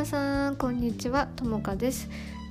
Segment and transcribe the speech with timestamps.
[0.00, 1.26] 皆さんこんにちは。
[1.36, 2.08] ともかです。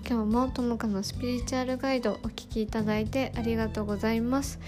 [0.08, 4.60] 今日もともかのスピリチュアルガイドお聞きいただいてありがとうございます。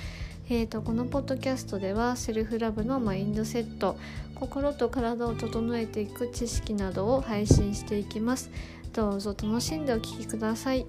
[0.49, 3.97] えーと、このポッドキャストではセルフラブのマインドセット
[4.33, 8.49] 心と体を整えていく知識などを配信していきます。
[8.93, 10.87] どうぞ楽しんでお聴きください。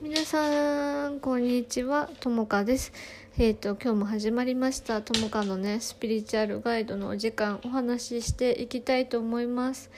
[0.00, 2.08] 皆さんこんにちは。
[2.20, 2.94] ともかです。
[3.38, 9.90] えーと、今日も始まりましたともかのねスピリチュアルガイドのお時間お話ししていきたいと思います。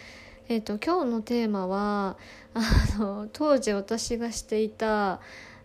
[0.48, 2.16] えーと、今日のテーマは
[2.52, 5.20] あの当時私がしていた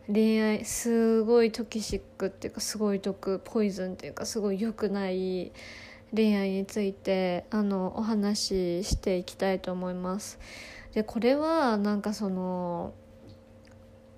[0.05, 5.51] 恋愛すごいトキシックっていうかすごい毒ポイズンっていうかすごい良くない
[6.15, 10.37] 恋愛についてあのお話ししていきたいと思います。
[10.93, 12.93] でこれはなんかその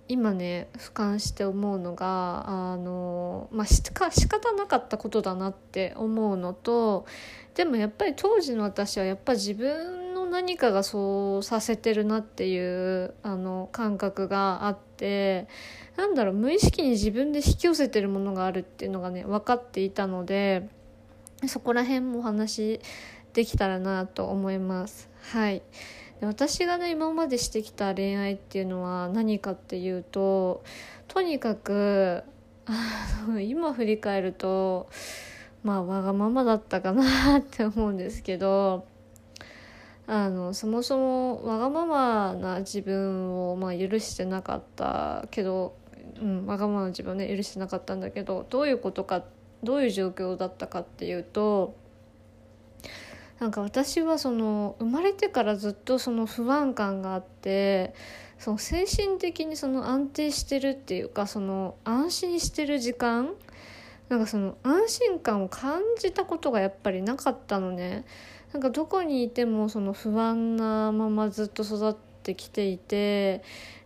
[0.08, 7.06] 今ね俯瞰して思うのがあの、まあ、しか仕方なかったことだなって思うのと
[7.56, 15.48] でもやっぱり当時の私はやっぱ自分の何かがそうさせてるなっていうあの感覚があって
[15.98, 20.70] なんだろう無意識に自分で引き寄せてるものがあるっていうのがね分かっていたので
[21.48, 22.80] そこら辺もお話
[23.34, 25.10] できたらなと思います。
[25.32, 25.62] はい
[26.20, 30.64] で私がね今までしてきた恋愛っていうのは何かっていうと
[31.08, 32.24] とにかく
[33.42, 34.90] 今振り返ると
[35.64, 38.86] まあわがままだったかなって思うんですけど
[40.08, 45.76] あのそもそもわがままな自分を、まあ、許してなかったけど、
[46.22, 49.24] うん、わがままな自分をね許してなかったんだけどどういうことか
[49.64, 51.76] どういう状況だったかっていうと
[53.40, 57.94] なんか私はその生まれてからずっとその不安感があって
[58.40, 63.34] その精神的にその安定してるっていうかその安心してる時間
[64.10, 68.06] なんかその安心感を感じたことがやっぱりなかったのね。
[68.54, 71.94] なんかどこにいてもその不安なままずっと育っ
[72.24, 73.44] てきていて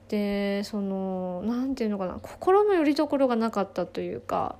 [0.09, 4.57] でその何て言うのかな心の拠り所がなかったというか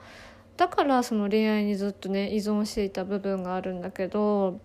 [0.58, 4.60] だからその恋愛にずっとね依存していた部分があるんだけど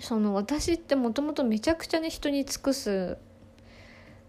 [0.00, 3.18] その私ってもともとめちゃくちゃね人に尽くす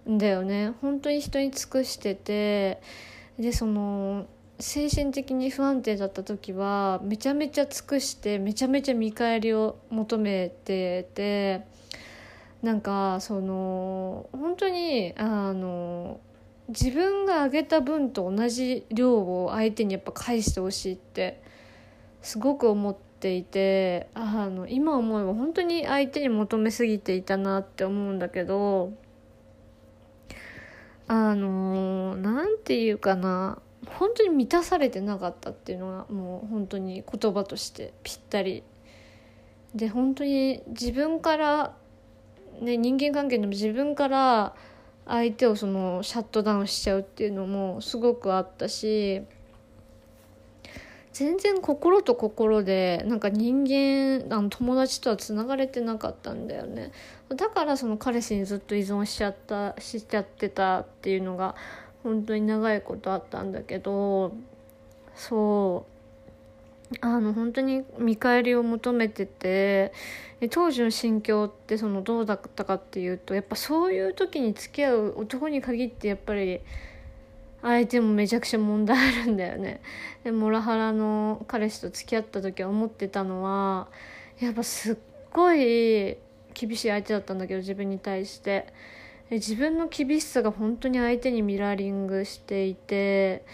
[0.09, 0.73] んだよね。
[0.81, 2.81] 本当に人に尽くしてて
[3.37, 4.25] でその
[4.59, 11.65] 精神的に不安定だった時はめちゃめちゃ尽くしてめちゃめちゃ見返りを求めてて
[12.61, 16.19] なんかその本当にあの
[16.67, 21.41] 自分があげた分と同じ量を相手にやっぱ返してほしいって
[22.21, 28.93] すごく思ってていてあの今思えば本当に相手に求めすぎていたなって思うんだけど
[31.07, 38.63] あの何て言うかな本当に満たされてなかったっていうのがもう本当に言葉としてぴったり。
[39.75, 41.75] で本当に自分から
[42.59, 44.55] ね人間関係でも自分から
[45.05, 49.23] 相手をそのシャットダウンしちゃうっていうのもすごくあったし
[51.19, 56.93] 全然心と心でなんか人間あの友達とはつながれてなかったんだよね。
[57.27, 61.55] だからその彼氏にずっと依存しちゃったしちゃってたっていうのが
[62.03, 64.33] 本当に長いことあったんだけど
[65.13, 66.95] そう。
[67.01, 69.91] あの本当に見返りを求めてて
[70.51, 76.61] 当時の心境ってそのどうだったかっていうとやっぱそういう時に付き合う男に限ってやっぱり
[77.61, 79.81] 相手もめちゃくちゃ問題あるんだよね。
[80.23, 83.87] でモラハラの彼氏と付き合った時は思ってたのは
[84.39, 84.97] やっぱすっ
[85.31, 86.17] ごい
[86.53, 88.67] 厳しい相手だったんだけど自分に対して。
[89.31, 93.45] 自分の厳しさが本当に相手にミラーリングしていて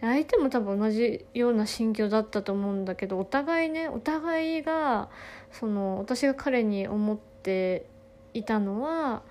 [0.00, 5.10] 相手も多分同じような心境だったと思うんだけどお互いねお互いが
[5.52, 7.84] その私が彼に思って
[8.32, 9.22] いたのは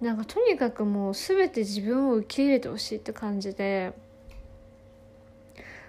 [0.00, 3.92] なんかとにかくもう全て自分を受け入れてほしいって感じで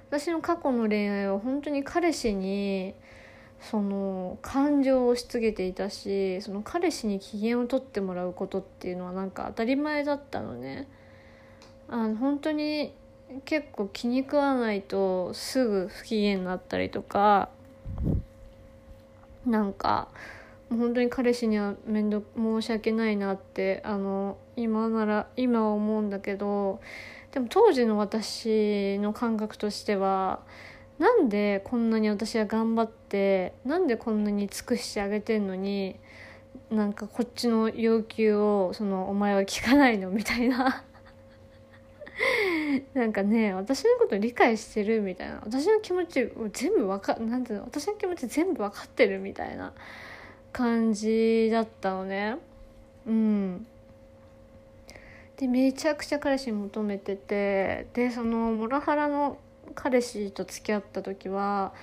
[0.10, 2.94] 私の過去の恋愛は本当に彼氏に
[3.60, 10.88] その感情をし告げていたしその彼氏に機嫌を取ってもらうことっていうのはなんか当たり前だったのね。
[11.90, 12.94] あの本当に
[13.46, 17.50] 結構気に食わないとすぐ不機嫌になったりとか
[19.46, 20.10] なんか
[20.70, 26.82] 本当に彼氏には面倒申し訳ないなってあの今なら今は思うんだけど
[27.32, 30.42] でも当時の私の感覚としては
[31.00, 35.96] なんでこんなに私は頑張ってなんでこんなに尽くしてあげてんのに
[36.72, 40.10] なんかこっちの要求をそのお前は聞かないの？
[40.10, 40.84] みたいな。
[42.94, 45.02] なんかね私のこと理解してる？
[45.02, 45.40] みたいな。
[45.46, 47.66] 私の気持ち全部わかなんていうの？
[47.66, 49.20] 私の気持ち全部分かってる？
[49.20, 49.74] みたいな。
[50.52, 52.38] 感じだったのね
[53.06, 53.68] うん
[55.38, 59.38] でめちゃくちゃ彼氏に求めててでそのモラハラの
[59.76, 61.74] 彼氏と付き合った時は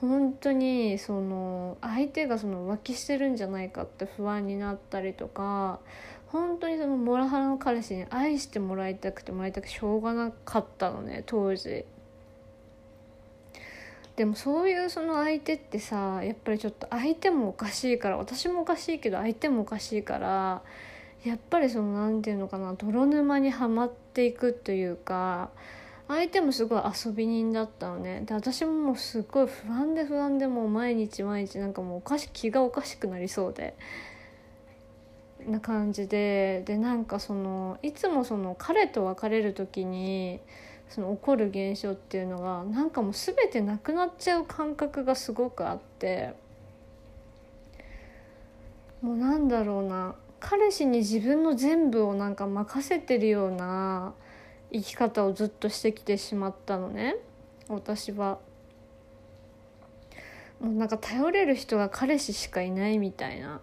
[0.00, 5.80] 本当にその相手がその浮気してるんじゃないかって不安になったりとか
[6.26, 11.84] 本当にそのモラハラの彼氏に愛してもらいたくてもらいたくてしょうがなかったのね当時。
[14.18, 20.60] でもそういうその相手ってさやっぱりちょっと相手もおかしいから私もおかしいけど相手もおかしいから
[21.24, 25.50] やっぱりその何て言うのかな泥沼にはまっていくというか
[26.08, 28.22] 相手もすごい遊び人だったのね。
[28.26, 33.76] で私ももうすごい不安で不安でもう毎日毎日なんかもうおかし気がおかしくなりそうで
[35.46, 36.64] な感じで。
[36.66, 40.40] でなんかそのいつもその彼と別れる時に
[40.88, 46.34] その起こる現象っていうのがなんかもう全てなくなっちゃう感覚がすごくあって
[49.02, 54.14] もうなんだろうな彼氏に自分の全部をなんか任せてるような
[54.72, 57.16] 生き方をずっとしてきてしまったのね
[57.68, 58.38] 私は。
[60.60, 63.60] もうなんか頼れる人が彼氏しかいないみたいな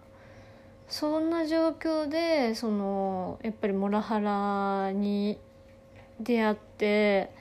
[0.88, 5.38] そんな状況でそのやっぱりモラハラに
[6.20, 7.32] 出会って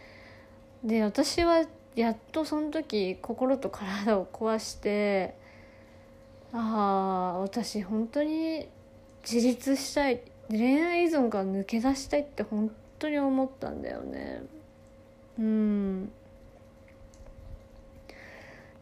[0.83, 5.35] で私はやっとその時心と体を壊して
[6.53, 8.69] ああ私本当に
[9.23, 14.43] 自立したい恋愛依存から抜け出したいって本当に思ったんだよね。
[15.39, 16.13] うん。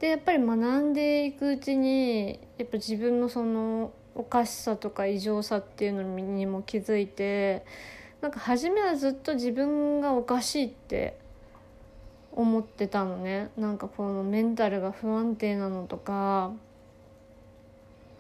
[0.00, 7.64] でやっぱり学んでいくうちにやっぱ自分のそのおかしさとか異常さっていうのにも気づいて
[8.22, 11.18] なんか初めはずっと自分がおかしいって
[12.30, 13.50] 思ってたのね。
[13.58, 16.52] なんかこのメンタルが不安定なのとか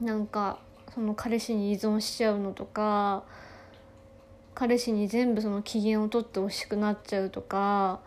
[0.00, 0.58] なんか
[0.92, 3.22] その彼氏に依存しちゃうのとか
[4.54, 8.00] 彼氏に全部その機嫌を取ってほしくなっちゃうとか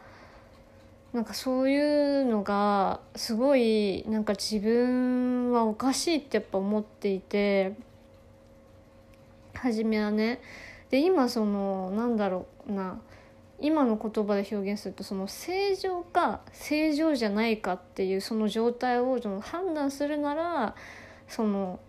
[1.14, 7.74] なんかそういうのがすごいなんか自分はおかしいってやっぱ思っていて
[9.54, 10.42] 初めはね
[10.96, 13.02] で今そのなんだろうな
[13.60, 20.74] 今の言葉で表現するとその正常か正常じゃないかっていうその状態をその判断するなら
[21.28, 21.82] その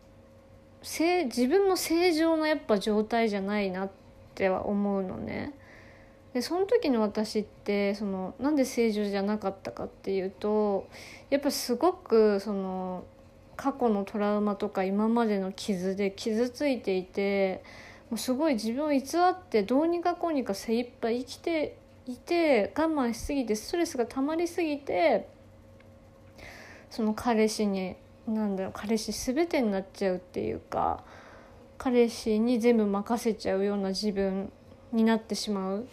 [0.82, 3.90] 自分の正常なやっぱ状態じゃないなっ
[4.34, 5.54] ては思うのね。
[6.34, 10.88] でその時の私ってそのなんで正常じゃなかったかっていうと
[11.30, 13.04] やっぱすごくその
[13.54, 17.62] 過去のトラウマとか今までの傷で傷ついていて
[18.10, 21.76] もうすごい自分を偽ってどうにかこうにか精一杯生きて
[22.06, 25.28] いて我慢しすぎてストレスが溜まりすぎて
[26.90, 27.96] その彼氏に
[28.28, 31.02] なんだろう彼氏全てになっちゃうっていうか
[31.78, 34.50] 彼氏に全部任せちゃうような自分
[34.92, 35.82] になってしまう。
[35.82, 35.84] っ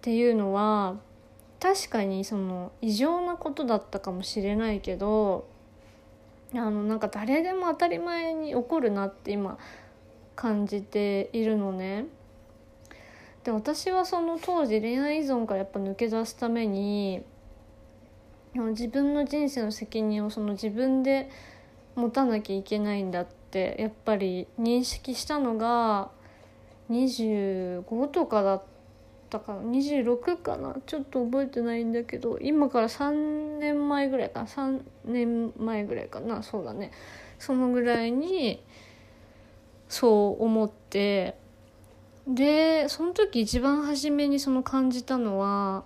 [0.00, 0.96] ていうのは
[1.58, 5.48] 確かにその異常なことだったかもしれないけど
[6.54, 9.58] あのなんか誰でも当たり前に起こるなって今
[10.38, 12.06] 感じているのね。
[13.42, 17.24] で私はその当時恋愛依存からやっぱ抜け出すために
[18.54, 21.28] 自分の人生の責任をその自分で
[21.96, 26.10] 持たなきゃいけないんだってやっぱり認識したのが
[26.90, 28.62] 25とかだっ
[29.30, 36.92] たかな26かなちょっと覚えてないんだけど今から3年前ぐらいかな3年前ぐらいかなそうだね
[37.40, 38.62] そのぐらいに
[39.88, 41.36] そう思って
[42.26, 45.84] でその時一番初めにその感じたのは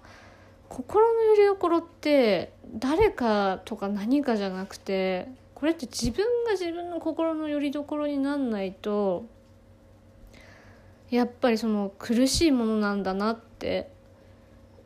[0.68, 9.26] 心の拠り所って誰かとか何かじゃなくてこれって自分が自分の心の拠り所になんないと
[11.10, 13.90] やっぱりその苦しいものなんだなって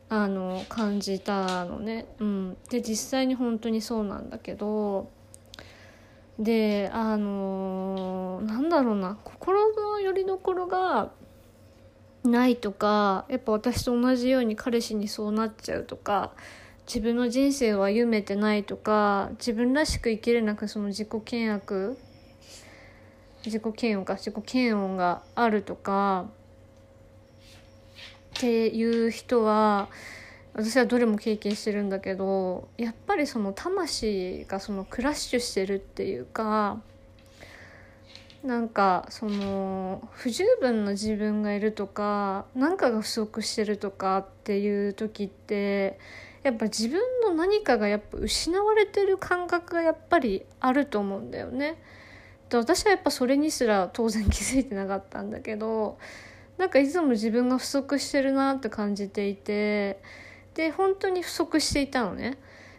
[0.09, 2.05] あの感じたのね。
[2.19, 5.09] うん、で実際に本当にそうなんだけど
[6.39, 11.11] であのなんだろうな心の拠り所が
[12.23, 16.31] ないとかやっぱ私と同じように彼氏にそうなっちゃうとか
[16.85, 21.97] 自分の人生を歩めてないとか自分らしく生きれなくその自己嫌悪
[23.45, 26.27] 自己嫌悪か自己嫌悪があるとか
[28.37, 29.89] っていう人は
[30.57, 36.81] 私はどれも経験してるんだけどやっぱりその魂がそのクラッシュしてるっていうか
[38.43, 45.99] なんかその不十分な自分がいるとか何かが不足してるとかっていう時って
[46.41, 51.79] やっぱ自分の何かがやっぱ失われてる感覚がやっぱりあると思うんだよね。
[52.49, 55.99] で私はやっぱそれにすら当然気づいてなかったんだけど
[56.57, 60.01] なんかいつも自分が不足してるなって感じていて
[60.57, 62.37] で本当に不足していたのね。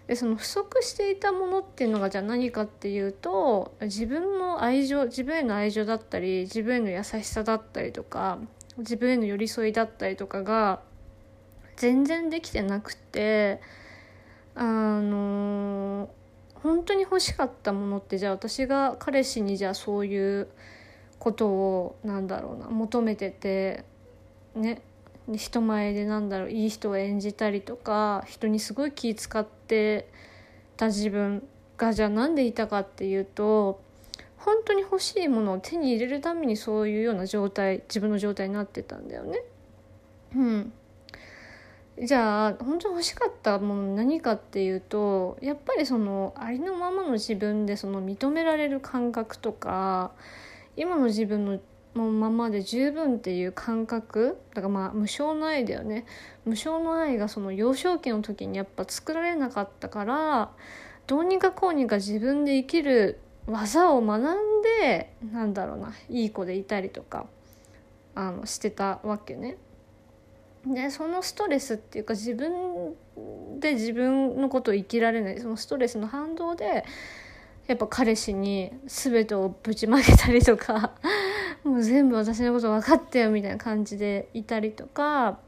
[0.08, 8.38] でその不足していたものっていうのがじゃあ何かっていうと自分の愛情自分への愛情だったり自分への優しさだったりとか
[8.78, 10.80] 自分への寄り添いだったりとかが
[11.76, 13.61] 全然できてなくて
[14.54, 14.64] あ
[15.00, 16.08] の
[16.54, 20.49] 本当に欲しかったものってじゃあ私が彼氏にじゃあそういう
[21.18, 23.85] ことをなんだろうな求めてて
[24.56, 24.80] ね
[25.37, 30.08] 人前でなんだろういい人を演じたりとか人にすごい気使って
[30.76, 33.80] た自分がじゃあ何でいたかっていうと
[34.38, 39.42] 本当に欲しいものを手に入れるためにそういうような状態自分の状態になってたんだよね。
[40.35, 40.73] うん、
[42.00, 50.12] じゃあ本当に欲しかったもの何かっていうとやっぱりそのありのままの自分でその認められる感覚とか
[50.76, 51.58] 今の自分の
[51.95, 56.07] のままで十分っていう感覚だからまあ無償の愛だよね
[56.45, 60.50] 無償の愛がその幼少期の時にやっぱ作られなかったから
[61.07, 67.26] どうにかこうにか自分で生きる技を学んでなんだろうないい子でいたりとか
[68.14, 69.57] あのしてたわけね。
[70.66, 72.95] でそのストレスっていうか自分
[73.61, 76.85] で自分のことを生きられないそのストレスの反動で
[77.68, 80.92] やっぱ彼氏に全てをぶちまけたりとか
[81.65, 85.38] もう全部私のこと分かってよみたいな感じでいたりとか、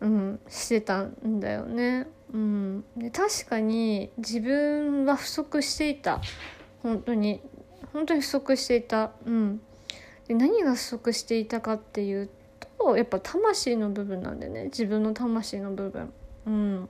[0.00, 2.06] うん、してたんだよね。
[2.32, 6.20] うん、で確かに自分は不足していた
[6.82, 7.40] 本当に
[7.92, 9.12] 本当に不足していた。
[9.24, 9.60] うん、
[10.28, 12.28] で何が不足していたかっていう
[12.78, 16.12] とやっぱ魂の部分なんだよね自分の魂の部分。
[16.46, 16.88] うん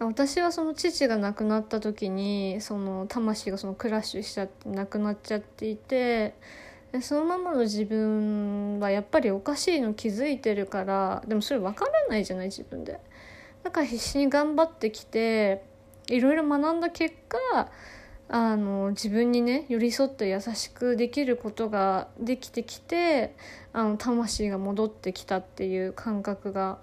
[0.00, 6.34] 私はその父が亡くなった時にその魂がそのクラッシュしちゃって亡くなっちゃっていて
[7.02, 12.98] そのままの自分はやっぱりおかしいの気づいてるからでもそれ分からないじゃない自分で。
[13.62, 15.62] だから必死に頑張ってきて
[16.08, 17.68] いろいろ学んだ結果
[18.30, 23.34] あの自分にね寄り添って優しくできることができてきて
[23.74, 26.78] あの魂が戻ってきたっていう感覚が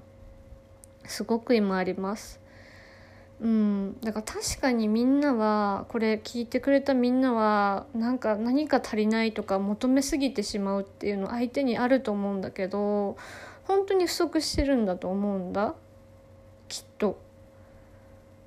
[1.05, 2.39] すごく今あります。
[3.39, 13.15] うん、だから確かにみんなはこれ聞いてくれたみんなはなんか何か足りないとか求めすぎてしまうっていうの相手にあると思うんだけど
[13.65, 15.75] 本当に不足してるんだと思うんだ
[16.67, 17.19] きっと。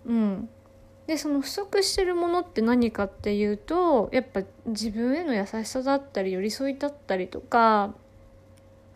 [0.06, 0.49] うん、
[1.06, 7.94] でその不足してるものって何かっていうとやっぱ自分への優しさだったり寄り添いだったりとか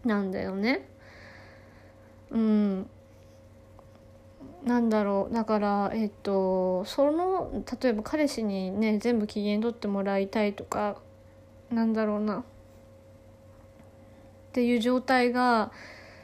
[0.05, 0.89] なんだよね。
[2.31, 2.91] うん、
[4.65, 10.97] なんだろうだからえっとその例えば彼氏にね全部機嫌取ってもらいたいとか
[11.71, 12.43] なんだろうなっ
[14.53, 15.71] ていう状態が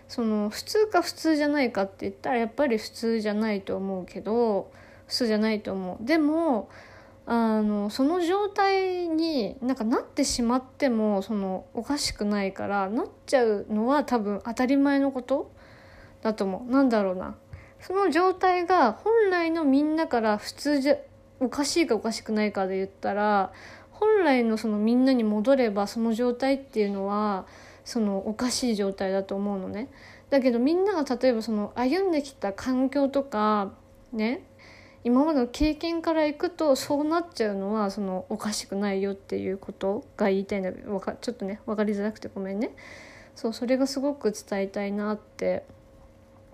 [0.08, 4.70] その普通か普通じゃないかって言ったらやっぱり普通じゃないと思うけど
[5.06, 6.04] 普通じゃないと思う。
[6.04, 6.68] でも
[7.26, 15.52] あのその状態になんかなってしまってもそのおかしくないからなっちゃうのは多分当たり前のこと
[16.22, 16.72] だと思う。
[16.72, 17.36] なんだろうな
[17.80, 20.96] その状態が本来のみんなから普通じゃ
[21.40, 23.52] おかしいかおかしくないかで言ったら
[23.90, 27.46] 本来のそのみんなに戻ればその状態っていうのは
[27.84, 29.88] そのおかしい状態だと思うのね。
[30.28, 33.72] だけどみんなが例えばその歩んできた環境とか
[34.12, 34.44] ね
[35.02, 42.74] 今までの経験からいくとそうなっちゃうのはそのおかしくないよっていうことが言いたいんだけどちょっとね分かりづらくてごめんね。
[43.34, 45.64] そうそれがすごく伝えたいなって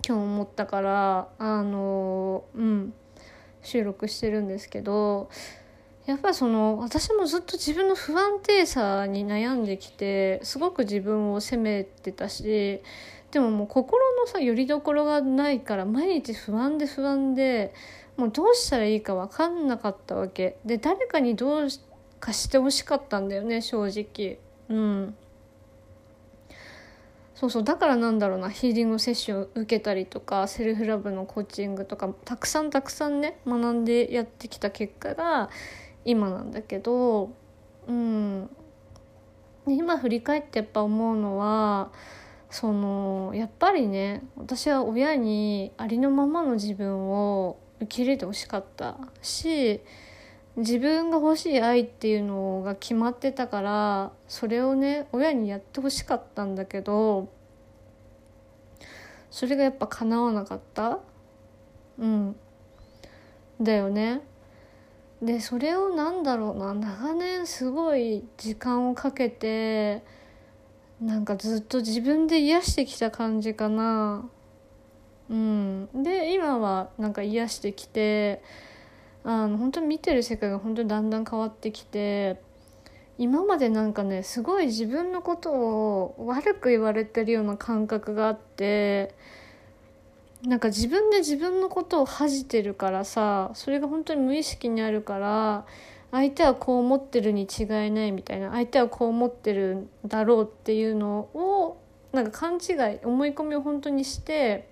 [0.07, 2.93] 今日思ったからあのうん
[3.61, 5.29] 収録してるんですけど
[6.05, 12.81] やっぱりその私もずっと自分の不安定さに悩んできてすごく自分を責めてたし
[13.31, 17.73] でももう心のさよりどころがないから毎日不安で不安で
[18.15, 20.57] もうどうしたらいいか分かんなかったわけ。
[20.65, 21.67] で誰かにどう
[22.19, 24.39] かしてほしかったんだよね正直。
[24.69, 25.15] うん。
[27.39, 35.51] そうそうだからなんだろうなヒーリングセッション受けたりとかセルフラブのコーチングとかたくさんたくさんね学んでやってきた結果が
[36.03, 37.29] 今なんだけど
[37.87, 38.49] うん。
[39.67, 41.91] 今振り返ってやっぱ思うのは
[42.49, 49.81] そのやっぱりね私は親にありのままの自分を受け入れてほしかったし
[50.57, 57.29] 自分が欲しい愛っていうのが決まってたからそれをね親にやってほしかったんだけど
[59.29, 60.99] それがやっぱ叶わなかった。
[61.99, 62.35] うん。
[63.61, 64.21] だよね。
[65.21, 66.73] でそれをなんだろうな。
[66.73, 70.03] 長年すごい時間をかけて
[70.99, 74.27] なんかずっと自分で癒してきた感じかな。
[75.29, 75.89] うん。
[75.93, 78.41] で今はなんか癒してきて
[79.27, 82.39] あの本当に見てる世界が本当にだんだん変わってきて
[83.17, 89.13] 今までなんかねすごい自分のことを悪く言われてるような感覚があって
[90.43, 95.65] なんか自分で自分のことを恥じてるからさそれが本当に無意識にあるから
[96.11, 101.81] 相手はこう思ってるに違いないみたいな相手はこう思ってるだろうっていうのを
[102.13, 104.69] なんか勘違い思い込みを本当にして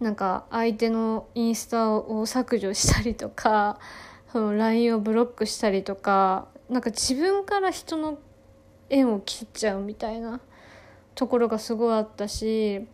[0.00, 3.78] なんか相手のインスタを削除したりとか
[4.32, 8.18] その LINE をブロックしたりとかなんか自分から人の
[8.90, 10.40] 縁を切っちゃうみたいな
[11.14, 12.86] ところがすごいあったし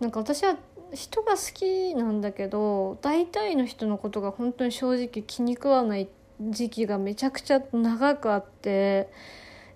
[0.00, 0.56] なんか私は
[0.92, 6.08] 人が好きなんだけど大体の人のことが本当に正直気に食わない
[6.40, 9.10] 時期がめちゃくちゃ長くあって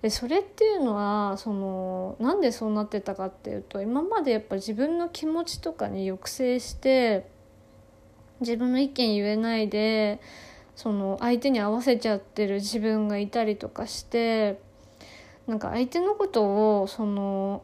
[0.01, 7.27] でそれっていうのはそのなんでそうなってたかっていうと今までやっぱ自分の気持ちとかに抑制して
[8.39, 10.21] 自分の意見言えないで
[10.75, 14.61] その相手に合わせちゃってる自分がいたりとかして
[15.47, 17.63] なんか相手のことをその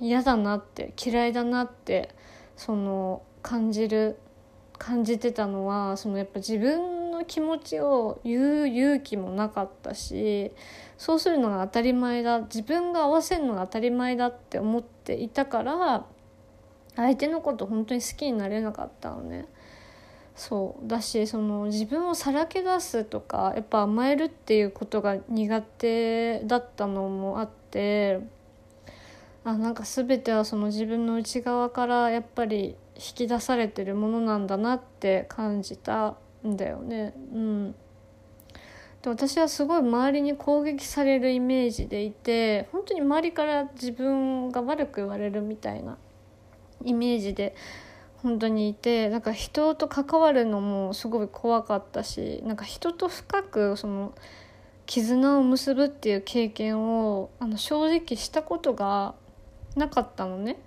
[0.00, 2.10] 嫌だなって嫌いだなって
[2.56, 4.18] その感じる
[4.78, 10.52] 感じてたのはそのやっぱ自分の気持ちを言う勇気もなかったし
[11.02, 16.06] そうするのが当たり前だ自分が合わせるのが当たり前だって思っていたから
[16.94, 19.46] 相手のこと本当に好きになれなかったのね。
[20.36, 28.20] そうだしその自分をさらけ出すとかやっぱ甘えるっていうことが苦手だったのもあって
[29.44, 36.14] あなんか全てはその自分の内側からやっぱり引き出されてるものなんだなって感じた
[36.46, 37.12] んだよね。
[37.34, 37.74] うん
[39.02, 45.98] で私はすごい周りに攻撃されるイメージでいて本当に周りから自分が悪く言われるみたいな
[46.84, 47.54] イメージで
[48.22, 54.14] 本当にいてなんか人と関わるのもすごい怖かったしなんか人と深くその
[54.86, 59.14] 絆を結ぶっていう経験をあの正直したことが
[59.74, 60.58] なかったのね。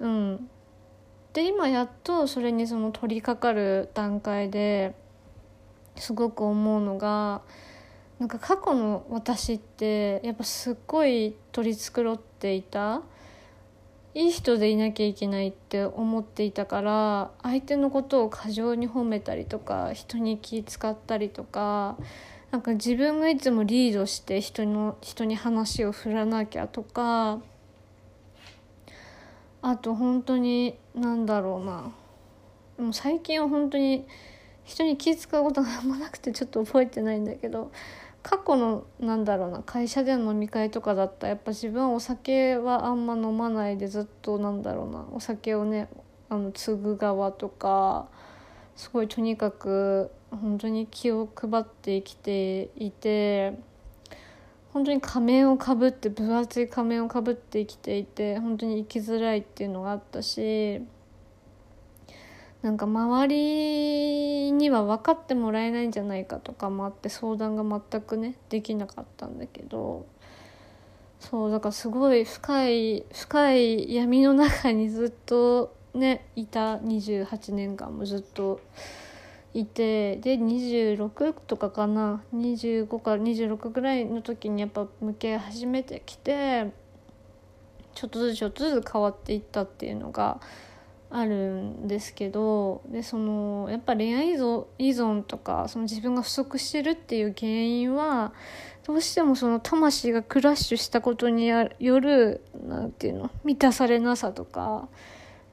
[0.00, 0.50] うん、
[1.32, 4.94] で今やっとそれにその取り掛かる段階で
[5.96, 7.42] すごく思うのが
[8.18, 13.02] なんか過去の私ってやっぱすっごい取り繕っていた。
[14.16, 21.96] いい人でいなきゃいけないって思っていたから相手のことを過剰に褒めたりとか人に気使ったりとか
[22.52, 27.40] なんか自分がいつもリードして人の人に話を振らなきゃとか
[29.62, 31.92] あと本当に何だろうな。
[32.78, 34.06] もう最近は本当に
[34.64, 37.70] 人に気遣うことがあんまなくてちょっと覚えてないんだけど
[38.22, 45.88] 過去のなんだろうな会社での飲み会とかだったらやっぱ自分はお酒はあんま飲まないでずっとなんだろうなお酒をね
[46.30, 48.08] あの継ぐ側とか
[48.76, 53.58] すごいとにかく本当に気を配って生きていて
[54.72, 60.82] 本当に仮面をかぶって分厚い仮面をかぶって生きていて本当に生きづらいっていうのがあったし
[62.64, 70.06] なんか周りには分かってもらえないんじゃないかとかもあって相談が全くねできなかったんだけど
[71.20, 78.60] そうだからすごい深い深い闇の中にずっとねいた28年間もずっと。
[79.56, 86.72] いてで26とかかな25から26ぐらいの時にやっぱ向け始めてきて
[87.94, 90.40] ちょっとずつちょっとずつ変わっていったっていうのが
[91.16, 98.32] あるんですけどでそのやっぱ恋愛依存とかその自分が不足してるっていう原因は
[98.84, 104.88] どうしてもその魂がクラッシュしたことによる何て言うの満たされなさとか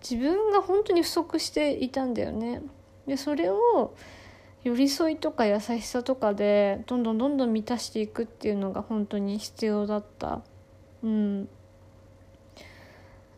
[0.02, 2.63] 自分が本当に不足していたんだよね。
[3.06, 3.93] でそれを
[4.63, 10.41] 寄り添いとか優しさとかでどんどんどんどん満たしていくっていうのが本当に必要だった
[11.04, 11.50] うん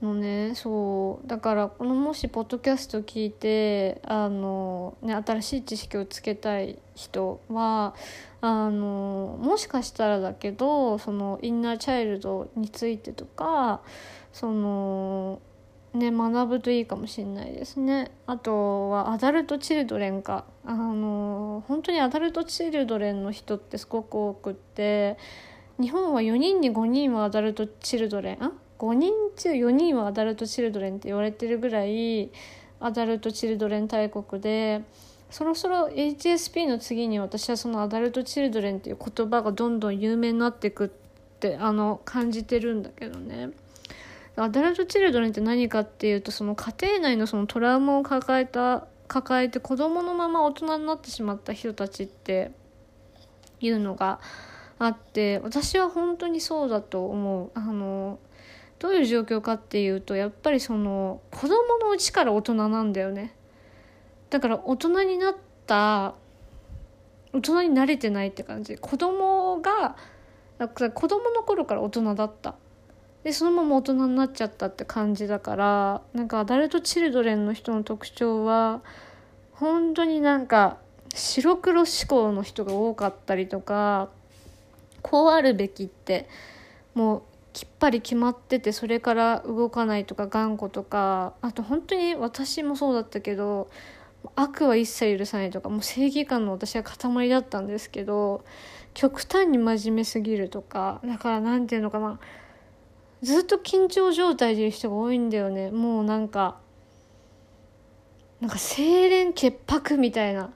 [0.04, 1.28] のねそう。
[1.28, 7.96] だからこのもしポッドキャスト聞いてあの、ね、新しい知識をつけたい人は
[8.42, 13.82] あのもしかしたらだけどそのインナーチャイルドについてとか
[14.32, 15.42] その
[15.94, 18.12] ね学ぶといいかもしれないですね。
[18.28, 20.46] あとはアダルト・チルドレンか。
[20.66, 25.18] あの本当にアダルト・チルドレンの人ってすごく多くって
[25.80, 28.52] 日本は4人に5人はアダルト・チルドレン？
[28.84, 32.32] 5人中4人はアダルト・チルドレンって言われてるぐらい
[32.82, 34.82] アダルト・チルドレン大国で
[35.32, 40.90] そろそろ HSP の次に私はそのアダルト・チルドレンっていう言葉がどんどん有名になっていくっ
[41.40, 43.52] てあの感じてるんだけどね。
[44.36, 52.52] アダルト・チルドレンって何かっていうとその家庭内のそのトラウマを抱えた抱えて子供のまま大人になってしまった人たちって
[53.62, 54.20] いうのが
[54.80, 57.93] あって私は本当にそうだと思うあの
[58.80, 63.34] どういう状況かっていうとやっぱりその子供のうちから大人なんだよね。
[64.30, 66.16] だから大人になった
[67.32, 68.78] 大人に慣れてないって感じ。
[68.78, 69.96] 子供が
[70.94, 72.56] 子供の頃から大人だった。
[73.24, 78.82] でそのまま大人になっちゃったって感じだからなんかアダルト・チルドレンの人の特徴は
[79.54, 80.78] 本当になんか
[81.14, 84.10] 白黒思考の人が多かったりとか
[85.02, 86.28] こうあるべきって
[86.96, 93.70] もうきっぱり決まっててそれから動かないとか頑固とかあと本当に私もそうだったけど
[94.36, 98.44] 悪は一切許さないとかもう正義感の私は塊だったんですけど
[98.94, 102.20] 極端に真面目すぎるとかだから何て言うのかな
[103.22, 105.72] ずっと緊張状態でいる人が多いんだよね。
[105.72, 106.58] もうなんか
[108.42, 110.52] なんか清廉潔白みたいな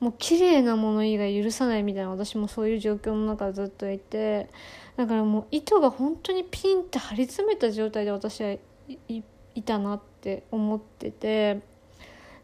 [0.00, 4.48] もう綺麗なもの以外許さないみたいな私もそういう状況の中ずっといて
[4.96, 8.60] だからもう糸が本当にピンって張り詰めた状態で私はい
[9.54, 11.60] いたなって思ってて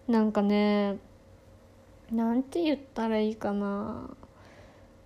[0.08, 0.98] なんかね
[2.10, 4.10] なんて言ったらいいかな。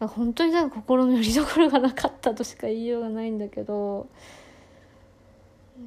[0.00, 4.06] 本当になんか心の拠り所がなかったとしか言いようがないんだけど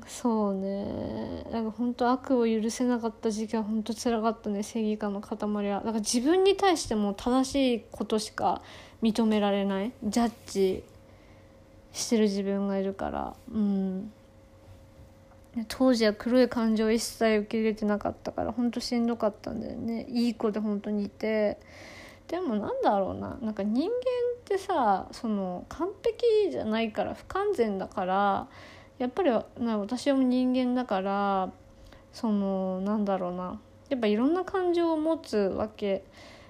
[0.07, 1.43] そうね。
[1.51, 4.63] なんか本当悪を許せなかった時期は本当辛かったね。
[4.63, 5.37] 正義感の塊
[5.69, 5.79] は。
[5.79, 8.61] だから自分に対しても正しいことしか
[9.01, 9.93] 認められない。
[10.03, 10.83] ジャッジ。
[11.97, 13.33] してる自分がいるから。
[13.51, 14.11] うん。
[15.67, 20.05] 当時は黒い感情を一切受け入れてなかったから本当しんどかったんだよね。
[20.09, 21.57] いい子で本当にいて。
[22.27, 23.37] でもなんだろうな。
[23.41, 23.93] なんか人間っ
[24.45, 28.47] てさその完璧じゃないから不完全だから
[28.99, 31.51] やっぱりな私も人間だから
[32.13, 33.59] そのなんだろうな。
[33.89, 36.03] やっぱいろんな感情を持つわけ。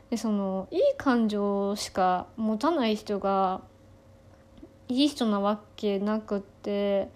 [0.10, 3.62] でそのいい感情しか持たない人が
[4.90, 7.10] いい人なわけなくって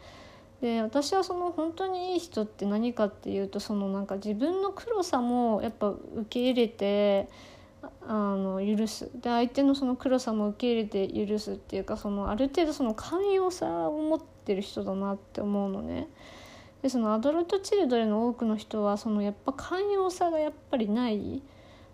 [0.61, 7.27] で私はその本当にいい人って何かっていうとそのなんか自分の黒さもやっぱ受け入れて
[8.07, 16.07] あの許すで相手のその黒さも受け入れて許すっていうかそのある程度その寛容さを持ってる人だなって思うのね。
[16.81, 21.41] でそのアドルト・チルドレンの多くの人はそのやっぱ寛容さがやっぱりない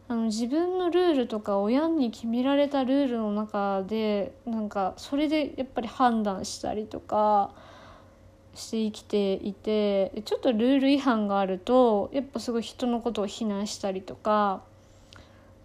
[0.10, 7.52] あの自分のルールとか親に決められたルールの中でなんかそれでやっぱり判断したりとか
[8.54, 14.64] して生きていてちょっとルール違反があるとやっぱすごい人のことを非難したりとか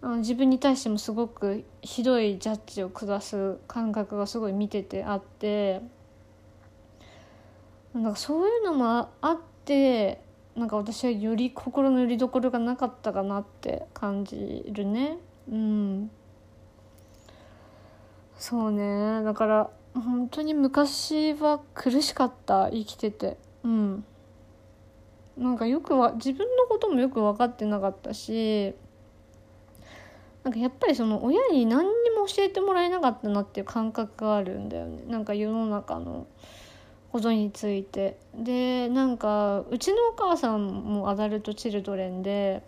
[0.01, 5.81] あの自分に対してもすごくひどいジャッジを下す感覚がすごい見ててあって
[7.93, 10.19] なんかそういうのもあって
[10.55, 15.17] なんか私はより心の拠り所がなかったかなって感じるね。
[15.51, 16.11] うん。
[18.37, 19.23] そうね。
[19.23, 22.69] だから本当に昔は苦しかった。
[22.69, 23.37] 生きてて。
[23.63, 24.05] うん。
[25.37, 28.75] なんかよくは自分のこともよく分かってなかったし
[30.43, 35.03] なんかやっぱりその親に何にも教えてもらえなかったなっていう感覚があるんだよね。
[35.07, 36.27] なんか世の中の
[37.13, 42.63] ことについてでなんかうちのお母さんもアダルト・チルドレンで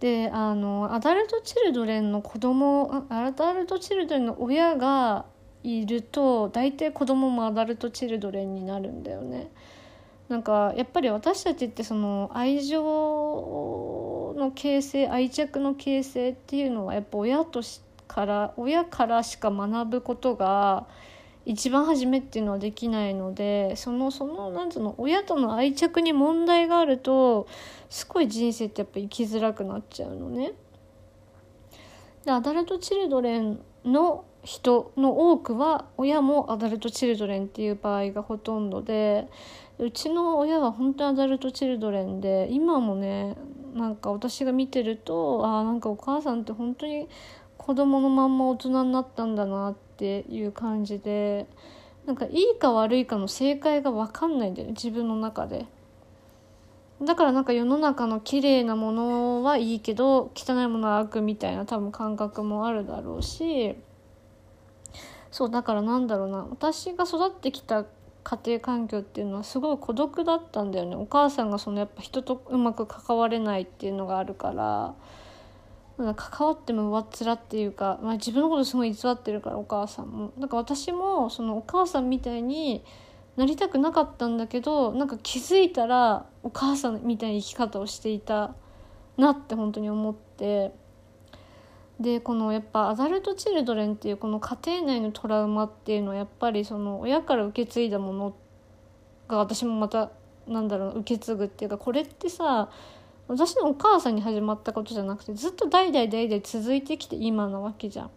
[0.00, 5.26] であのアダルト・チルドレンの子供アダルト・チルドレンの親が
[5.62, 9.50] いると大体子供もアダルト・チルドレンになるんだよね。
[10.30, 20.86] なんかやっぱり私たちってその愛情の形成愛着の形成っていうのはやっぱ親としから親からしか学ぶことが
[21.44, 27.48] 一番初めっていうのはできないのでそのそのなんつうの親との愛着に問題があると
[27.90, 30.52] すごい人生ってやっぱ生きづらくなっちゃうのね。
[32.24, 39.28] でアダルト・チルドレンの人の多くは親もアダルト・チルドレンっていう場合がほとんどで
[39.78, 43.36] うちの親は本当にアダルト・チルドレンで今もね
[43.74, 47.08] なんか私が見てるとあなんかお母さんって本当に
[47.56, 51.46] 子供のまんま大人になったんだなってていう感じで
[52.06, 55.66] なんかいいか悪いかの正解が分かんないんだよ自分の中で。
[57.00, 63.76] だからなんか世の中の綺麗なものはいいけど汚いものは悪みたいな多分感覚もあるだろうし。
[65.30, 67.86] そうだからなんだろうな私が育ってきた
[68.22, 70.96] 家庭環境っていうのはすごい孤独だったんだよね。
[70.96, 74.94] お母さんがそのやっぱ人とうまく関われないっていうのがあるから。
[75.98, 80.32] なんか関わっても上っ面っていうか、まあ、自分のことすごい偽ってるからお母さんも。
[80.38, 82.84] だから私もそのお母さんみたいに
[83.36, 88.54] なりたくなかったんだけどなんか気づいたらお母さんみたいな生き方をしていた
[89.16, 90.72] なって本当に思って。
[92.00, 98.34] でこのやっぱアダルト・チルドレンっていうこの家庭内のトラウマっていうのはやっぱりその親から受け継いだもの
[99.28, 100.10] が私もまた
[100.48, 102.70] なんだろう受け継ぐっていうかこれってさ
[103.28, 108.10] 私のお母さんに始まったことじゃなくてずっと代々代々続いてきて今なわけじゃん。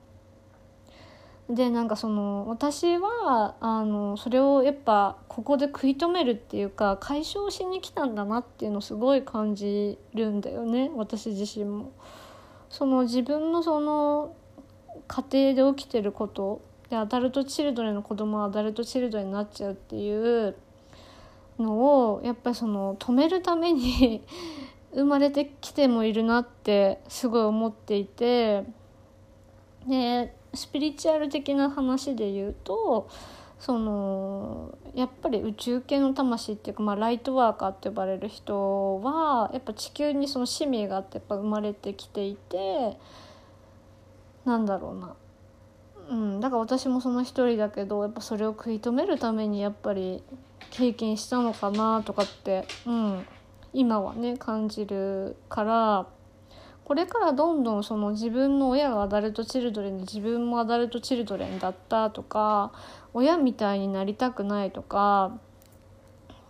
[1.49, 11.91] でなんかその私はあのそれをやっぱここで食い止めるっていうか解消しに来たんだなっていうのをすごい感じるんだよね私自身も。
[12.69, 14.35] その自分のその
[15.07, 20.55] 家庭で起きてることでアダルト・チルドレンの子供はアダルト・チルドレンになっちゃうっていう
[21.59, 24.23] のをやっぱりその止めるために
[24.95, 28.63] 生まれてきてもいるなってすごい思っていて
[29.87, 33.09] でスピリチュアル的な話で言うと
[33.59, 42.97] そのやっぱり宇宙系の魂っていうか、まあ、ライトワーカーって呼ばれる人はやっぱ地球にその使命があってやっぱ生まれてきていて
[44.45, 45.15] なんだろうな、
[46.09, 50.23] うん、だから私もその一人だけどやっぱそれを食い止めるためにやっぱり
[50.69, 53.25] 経験したのかなとかって、うん、
[53.75, 56.07] 今はね感じるから
[56.85, 62.71] これからどんどんその自分の親がアダルト・チルドレンで自分もアダルト・チルドレンだったとか
[63.13, 65.37] 親みたいになりたくないとか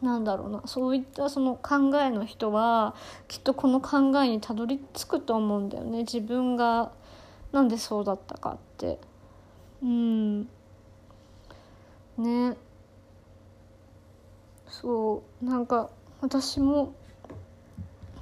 [0.01, 2.95] なんだろうなそういったその考えの人は
[3.27, 5.99] きっとこの考えにたどり着くと思うんだよね。
[5.99, 6.91] 自分が
[7.51, 8.99] なんでそうだったかって。
[9.81, 10.41] うん。
[12.17, 12.57] ね。
[14.67, 15.45] そう。
[15.45, 15.89] なんか
[16.21, 16.93] 私も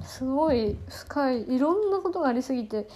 [0.06, 2.88] すごい深いいろんなことがありすぎて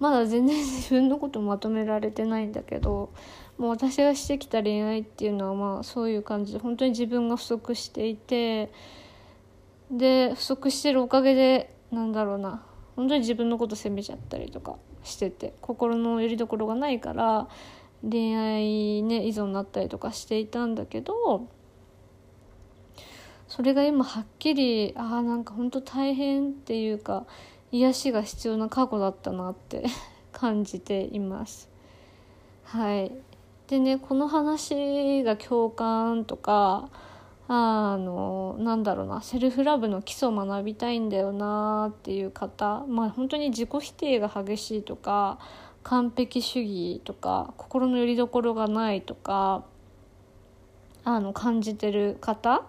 [0.00, 3.10] まだ全然自分のことまとめられてないんだけど
[3.58, 8.72] もう私がしてきた恋愛っていうのはまあそういう感じで本当に自分が不足していて
[9.90, 12.64] で不足してるおかげでなんだろうな
[12.96, 17.48] 本当に自分のこと責めちゃったりとかしてて心のよりどころがないから
[18.02, 21.48] 恋愛ね依存になったりとかしていたんだけど
[23.54, 27.24] それが今はっきりああなんか本当大変っていうか
[27.70, 29.84] 癒しが必要な過去だったなって
[30.32, 31.70] 感じています。
[32.64, 33.12] はい
[33.68, 36.88] でねこの話が共感とか
[37.46, 45.38] あのなんだろうなセルフラブの基礎を学びたいんだよなっていう方まあ本当に自己否定が激しいとか
[45.84, 49.62] 完璧主義とか心の拠り所がないとか
[51.04, 52.64] あの感じてる方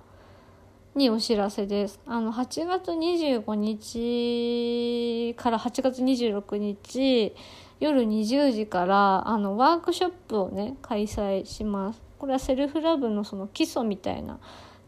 [0.95, 1.99] にお知らせです。
[2.07, 7.35] あの、8月25日から8月26日、
[7.81, 12.01] 夜20時から、あの、ワークショップをね、開催します。
[12.17, 14.39] これはセルフラブのその基礎みたいな、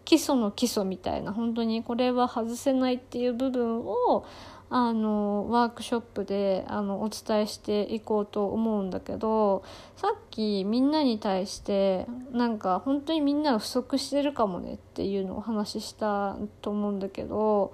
[0.05, 4.25] 基礎の基礎みたいな、本当にこれは外せないっていう部分を、
[4.69, 9.63] あのワークショップであのお伝えしていこうと思うんだけど
[9.95, 17.73] さっきみんなに対してなんか本当にみんなが不足してるかもねっていうのをお話ししたと思うんだけど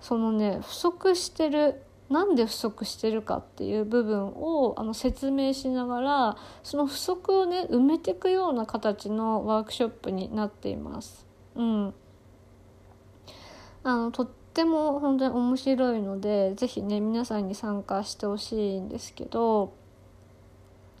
[0.00, 11.26] そのね不足してるなんで不足してるかっていう部分をあの説明しながらその不足をね埋めていくような形のワークショップになっています。
[11.54, 11.94] うん、
[13.84, 19.72] あのとっても本当に面白いので是非ね皆さんに参加してほしいんですけど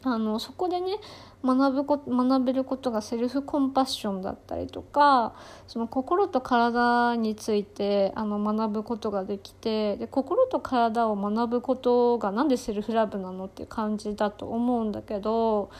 [0.04, 0.98] あのそこでね
[1.44, 5.34] 学ぶこ学べることがセルフコンパッションだったりとか
[5.66, 15.70] その心と体についてあの学ぶことができてで心と体を学ぶことが何でセルフラブなのっていう感じだと思うんだけど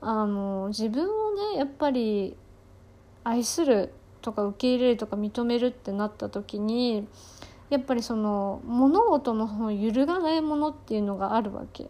[0.00, 2.36] あの自分をねやっぱり
[3.24, 3.92] 愛する
[4.26, 7.06] とか受け入れるとか認めるってなった時に
[7.70, 11.86] やっぱりその物事のその揺るがないものっていうのがあるわけ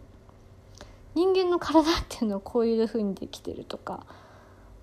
[1.15, 4.05] 人間の体っていうのはこういう風にできてるとか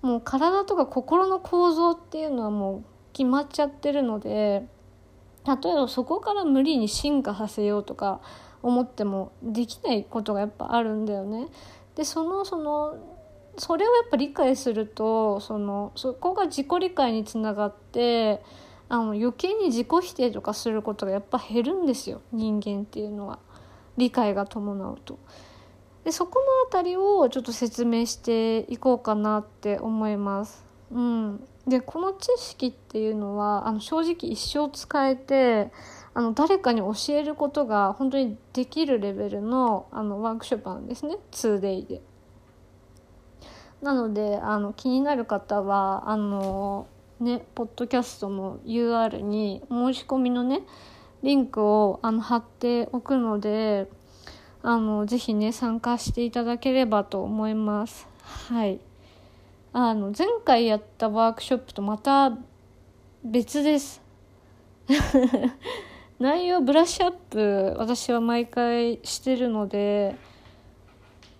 [0.01, 4.65] もう体とか心の構造っていうのはもう決まっちゃってるので
[5.47, 8.19] 例えばそこから無理に進化させようとか
[8.61, 11.47] 思ってもできないことがやっぱあるんだよね。
[11.95, 13.14] でそのその
[13.57, 18.41] それをやっぱ理解するとそのそこが自己理解につながって
[18.89, 23.39] あの余計に自己否定とかすることがやっぱ減るんですよ人間っていうのは
[23.97, 25.17] 理解が伴うと。
[26.03, 30.63] でそこの辺りをちょっと説明していこうかなって思います。
[30.91, 35.71] うん、でこの知識っていうのはあの正直一生使えて
[36.13, 42.01] あの誰かに教えることが本当にできるレベルのあのワークショップなんですね 2day で。
[43.81, 46.87] なのであの気になる方はあの
[47.19, 50.61] ねポッドキャストの UR に申し込みのね
[51.23, 53.87] リンクをあの貼っておくので
[54.61, 58.07] あのぜひね参加していただければと思います。
[58.49, 58.79] はい。
[59.73, 62.37] あの前回やったワークショップとまた
[63.23, 64.01] 別です。
[66.19, 70.15] 内容ブラッシュアップ私は毎回してるので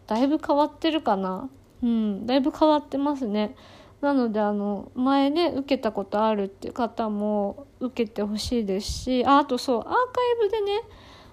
[0.05, 1.49] だいぶ変わってるかな。
[1.85, 3.55] うんだいぶ変わってますね。
[4.01, 9.93] なのであの前ね受けたことあるっていう方も受けてほしいですしああとそうアーカイ
[10.41, 10.81] ブでね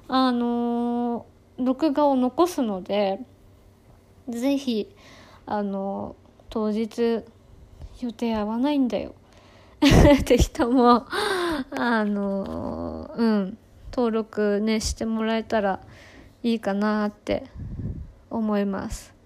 [0.08, 3.20] あのー、録画を残すので
[4.28, 4.94] 是非
[5.46, 7.24] あのー、当日
[8.00, 9.14] 予定合わないんだよ。
[10.20, 11.06] って人も
[11.70, 13.58] あのうん
[13.90, 15.80] 登録ねしてもらえたら
[16.42, 17.44] いいかなって
[18.30, 19.21] 思います。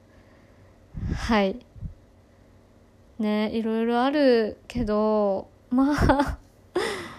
[1.15, 1.57] はい。
[3.19, 6.39] ねいろいろあるけどまあ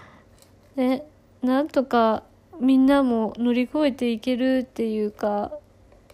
[0.76, 1.04] ね
[1.42, 2.22] なんとか
[2.60, 5.52] みんなも乗り越えていけるっていうか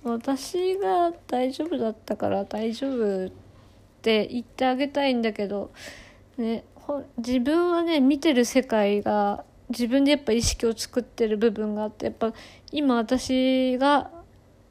[0.03, 3.31] 私が大丈夫だったから大丈夫っ
[4.03, 5.71] て言ってあげたいんだけど
[6.37, 6.65] ね
[7.17, 12.35] 自分はね見てる世界が自分でやっぱ意識を作ってる部分があってやっぱ
[12.71, 14.11] 今私が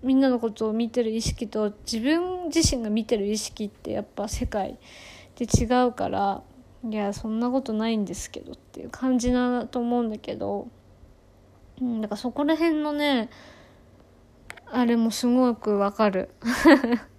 [0.04, 4.76] みんなのことを見てる意識と自分自身が見てる意識ってやっぱ世界っ
[5.36, 6.44] て違うから
[6.88, 10.68] いやそんなことないんですけどっていう感じだと思うんだけど、
[11.82, 13.30] うん、だからそこら辺のね
[14.66, 16.30] あれもすごくわかる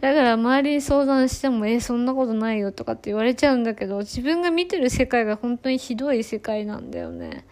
[0.00, 7.44] だから周りに相談しても、え、そんなことないよとかって言われちゃうんだけど、自分が見てる世界が本当にひどい世界なんだよね。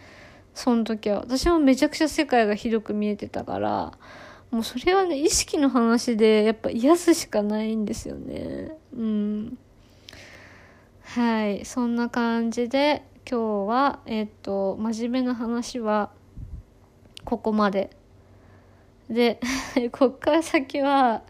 [0.54, 1.20] その時は。
[1.20, 3.92] 私もめちゃくちゃ世界がひどく見えてたから、
[4.50, 8.76] もうそれはね、意識の話でやっぱ癒すしかないんですよね。
[8.96, 9.58] うん。
[11.02, 11.64] はい。
[11.64, 16.10] そんな感じで、今日は、えっと、真面目な話は、
[17.24, 17.90] ここまで。
[19.10, 19.40] で、
[19.92, 21.22] こっから先は、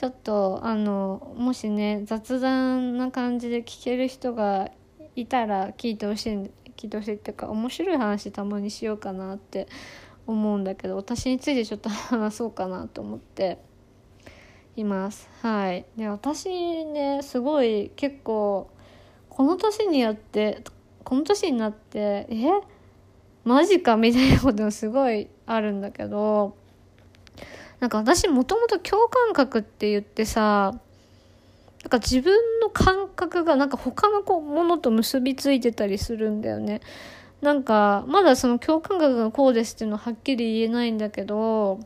[0.00, 4.70] ちょっとあのもしね雑談な感じで聞ける人が
[5.14, 9.68] いたら聞いてほしい聞いてほしいっていうか面白い話たまにしようかなって
[10.30, 13.58] 思うんだけど私についてちょっと話そうかなと思って。
[14.76, 15.28] います。
[15.42, 15.84] はい。
[15.96, 16.48] で私
[16.84, 18.70] ねすごい結構
[19.28, 20.62] この年にやって
[21.02, 22.48] この年になってえ？
[23.44, 23.96] マジか？
[23.96, 26.56] みたいなことがすごいあるんだけど
[27.80, 30.72] なんか私もともと共感覚って言ってさ、
[31.82, 36.80] なんか自分の感覚がなんか他のものと結びついてたりするんだよね。
[37.40, 41.80] なんか、まだその共感覚がこうですっていうのははっきり言えないんだけど、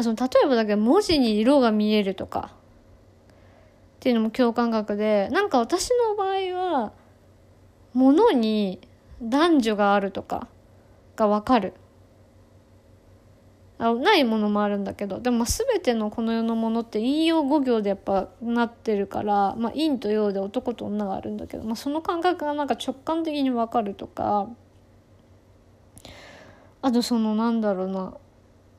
[0.00, 2.56] その例えばだけど文字に色が見えるとか、っ
[4.00, 6.92] ていうのも共感覚で、なんか私の場合は、
[7.94, 8.80] 物に
[9.22, 10.48] 男女があるとか
[11.16, 11.74] がわかる。
[13.78, 24.48] あないものもあるんだけどでも全てのこの世のものって陰陽五行でやっぱなってるから、まあ、陰と陽で男と女があるんだけど、まあ、その感覚がなんか直感的に分かるとか
[26.82, 28.14] あとそのなんだろうな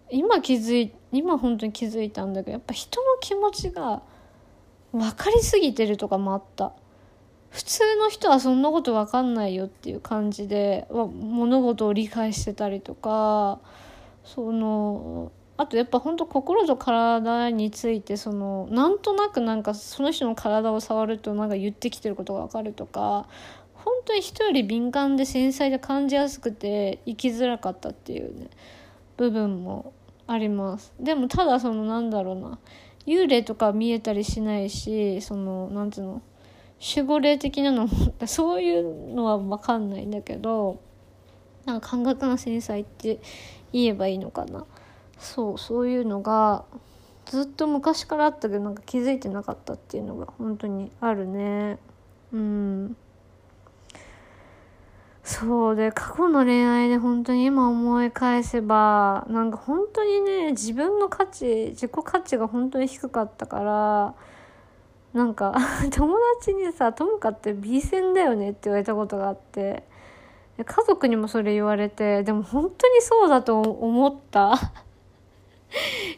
[0.09, 4.01] 今気づい今本当に気づいたんだけどやっぱ人の気持ちが
[4.93, 6.73] 分かりすぎてるとかもあった。
[7.55, 13.59] 普通の人はそんなこと分かんないよっていう感じで物事を理解してたりとか
[14.25, 23.27] そのあとやっぱ本当心と体についてそのなんとなくなんかその人の体を触るとなんか言ってきてることが分かるとか
[23.73, 28.49] 本当に人より敏感で繊細で感じやすくて生きづらかったっていうね
[29.15, 29.93] 部分も
[30.27, 30.91] あります。
[30.99, 32.59] でもただそのなんだろうな
[33.05, 36.21] 幽霊とか見えたりしないしそのなんつうの
[36.95, 40.81] 守護霊的なのもそういうのは分かんないんだけど
[41.65, 43.19] なんか感覚の繊細って
[43.73, 44.65] 言えばいいのかな。
[45.17, 46.65] そうそういうのが
[47.25, 51.77] ずっと昔からあったけどなんか気づいてなかったっていうのが本当にあるね。
[52.33, 52.97] うん。
[55.23, 64.13] そうで過去の恋愛で本当に今思い返せばなんか本当にね自分の価値自己価値が本当に低かったから
[65.19, 65.55] なんか
[65.91, 69.94] 友達にさ「ともかって B 線だよね」って言われたことがあって。
[70.63, 74.71] 家族にもそれ言われてでも本当にそうだと思った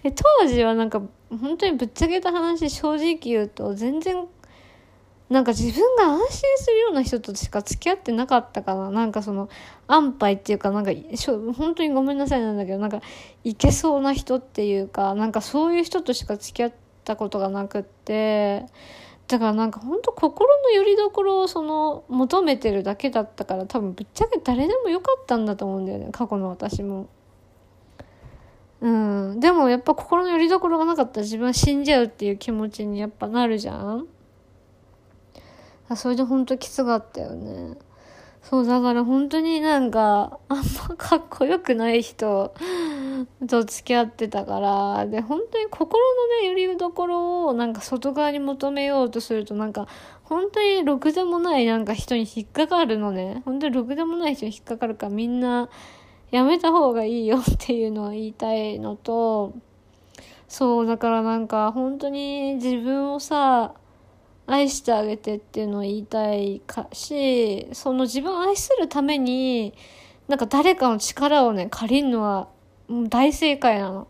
[0.40, 4.28] 当時はなんか本当にぶっちゃけた話正直言うと全然
[5.30, 8.90] なんか自分が安心するような人としか付き合ってなかったかな。
[8.90, 9.50] なんかその、
[9.88, 10.92] 安牌っていうか、なんか、
[11.58, 13.02] 本当にごめんなさいなんだけど、なんか、
[13.44, 16.74] いけそうな人っていうか、なんかそういう人としか付き合っ
[17.04, 18.68] たことがなくって、
[19.28, 27.08] だからなんか本当心の拠り所をその、求めてるだけだったから、多分ぶっちゃけ誰でもよかったんだと思うんだよね、過去の私も。
[28.80, 29.40] うん。
[29.40, 34.08] でもやっぱ心の拠り所がなかったら自分は死んじゃうっていう気持ちにやっぱなるじゃん
[35.96, 37.78] それで本当きつかったよね。
[38.50, 40.58] そう、だから本当になんか、あん
[40.90, 42.54] まかっこよくない人
[43.46, 49.90] と付き合ってたから、で、本当に心のね、寄り所をなんか外側に求めようとするとなんか、
[50.24, 53.42] 本当にろくでもないなんか人に引っかかるのね。
[53.44, 55.68] 本当にろくでもない人に引っかかるからみんな
[56.32, 59.56] やめた方がいいよっていうのは言いたいのと、
[60.48, 63.74] そう、だからなんか本当に自分をさ、
[64.48, 69.74] 愛してあげてっていうのを言いたいかし、その自分を愛するために、
[70.28, 72.48] なんか誰かの力をね、借りるのは
[72.88, 74.08] もう大正解なの。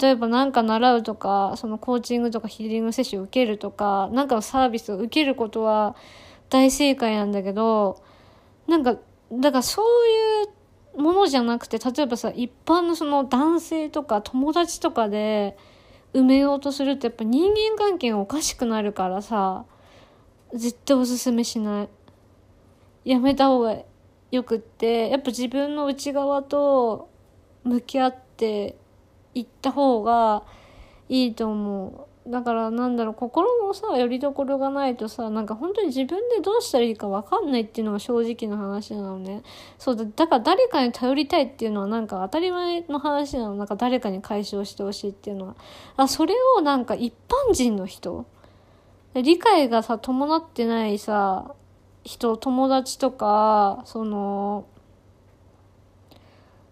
[0.00, 5.96] 例えば何か習うとか、そのコーチングとかヒーリングセッションを受けるとか、なんかのサービスを受けることは
[6.50, 8.02] 大正解なんだけど、
[8.66, 8.96] なんか、
[9.32, 9.84] だからそう
[10.96, 15.56] いうものじゃなくて、例えばさ、一般のその男性とか友達とかで、
[16.14, 19.64] 埋めようとするとやっぱ人間関係がおかしくなるからさ
[20.54, 21.88] 絶対おすすめしない。
[23.04, 23.76] やめた方が
[24.30, 27.08] よくってやっぱ自分の内側と
[27.64, 28.76] 向き合って
[29.34, 30.42] いった方が
[31.08, 32.07] いいと思う。
[32.28, 39.42] だからなんだろう、心のさ、拠り所がないとさ、なんか本当に自分でどうしたらいいかわかんないっていうのが正直な話なのね。
[39.78, 43.54] そうだ、だから誰かに頼りたいっていうのはなんか当たり前の話なの。
[43.54, 45.56] なんか誰かに解消してほしいっていうのは。
[45.96, 47.14] あ、それをなんか一
[47.48, 48.26] 般人の人、
[49.14, 51.54] 理解がさ、伴ってないさ、
[52.04, 54.66] 人、友達とか、その、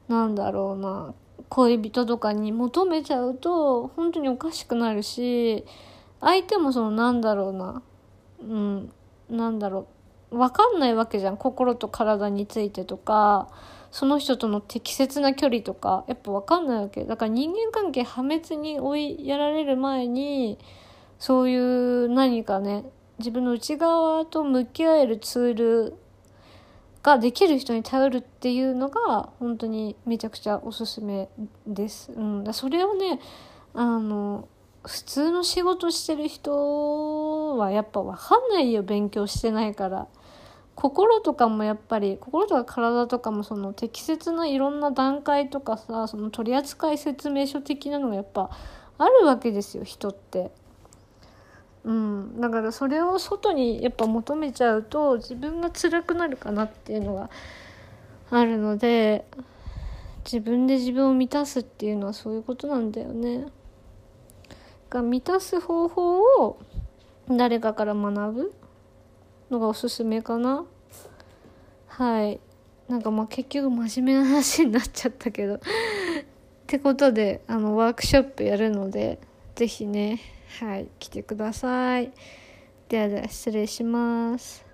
[0.09, 1.15] なんだろうな、
[1.49, 5.65] 恋人とかに求めちゃうと本当におかしくなるし
[6.21, 7.83] 相手もそのなんだろうな
[8.41, 8.93] うん
[9.31, 9.87] なんだろ
[10.31, 11.37] う分かんないわけじゃん。
[11.37, 13.49] 心と体についてとか
[13.91, 17.05] その人との適切な距離とかやっぱ分かんないわけ。
[17.05, 20.59] だから人間関係破滅に追いやられる前に
[21.19, 22.85] そういう何かね
[23.19, 25.95] 自分の内側と向き合えるツール
[27.07, 31.29] ができる人に頼るっていうのが本当にめちゃくちゃおすすめ
[31.65, 32.11] です。
[32.11, 33.21] うん、だそれをね
[33.75, 34.49] あの
[34.85, 40.09] 普通の仕事してる人はやっぱ分かんないよ勉強してないから。
[40.75, 48.51] 心とかもやっぱり心とか体とかもその適切ないろんな段階とかさその取扱説明書的なのがやっぱ
[48.99, 50.51] あるわけですよ人って。
[51.87, 57.31] うん、だからそれを外にやっぱ求めちゃうと自分が辛くなるかなっていうのが
[58.29, 59.25] あるので
[60.25, 63.47] 自分で自分を満たすっていうのはそういうことなんだよね。
[64.91, 66.59] が満たす方法を
[67.31, 68.55] 誰かから学ぶ
[69.49, 70.65] のがおすすめかな。
[71.87, 72.41] はい。
[72.89, 75.61] なんかまあ結局真面目な話になっちゃったけどっ
[76.67, 79.21] てことであのワークショップやるので
[79.55, 80.21] 是非ね
[80.59, 82.13] はい来てください。
[82.89, 84.66] ではでは失礼します。